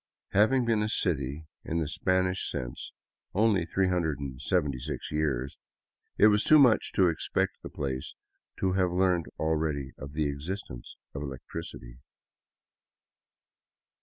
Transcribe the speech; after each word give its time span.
Having 0.31 0.65
been 0.65 0.81
a 0.81 0.89
city, 0.89 1.45
in 1.63 1.77
the 1.77 1.87
Spanish 1.87 2.49
sense, 2.49 2.91
only 3.35 3.67
376 3.67 5.11
years, 5.11 5.59
it 6.17 6.25
was 6.25 6.43
too 6.43 6.57
much 6.57 6.91
to 6.93 7.07
expect 7.07 7.61
the 7.61 7.69
place 7.69 8.15
to 8.57 8.71
have 8.73 8.89
learned 8.91 9.27
already 9.37 9.91
of 9.99 10.13
the 10.13 10.27
existence 10.27 10.95
of 11.13 11.21
electricity. 11.21 11.99